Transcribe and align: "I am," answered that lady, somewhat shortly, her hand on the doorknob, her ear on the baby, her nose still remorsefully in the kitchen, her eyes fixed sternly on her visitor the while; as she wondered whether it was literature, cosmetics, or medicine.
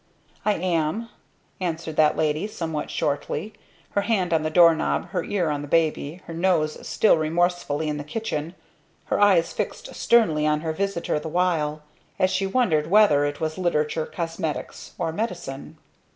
"I 0.43 0.53
am," 0.53 1.09
answered 1.59 1.95
that 1.97 2.17
lady, 2.17 2.47
somewhat 2.47 2.89
shortly, 2.89 3.53
her 3.91 4.01
hand 4.01 4.33
on 4.33 4.41
the 4.41 4.49
doorknob, 4.49 5.09
her 5.09 5.23
ear 5.23 5.51
on 5.51 5.61
the 5.61 5.67
baby, 5.67 6.23
her 6.25 6.33
nose 6.33 6.87
still 6.87 7.17
remorsefully 7.19 7.87
in 7.87 7.97
the 7.97 8.03
kitchen, 8.03 8.55
her 9.13 9.19
eyes 9.21 9.53
fixed 9.53 9.93
sternly 9.93 10.47
on 10.47 10.61
her 10.61 10.73
visitor 10.73 11.19
the 11.19 11.27
while; 11.29 11.83
as 12.17 12.31
she 12.31 12.47
wondered 12.47 12.89
whether 12.89 13.25
it 13.25 13.39
was 13.39 13.59
literature, 13.59 14.07
cosmetics, 14.07 14.93
or 14.97 15.11
medicine. 15.13 15.77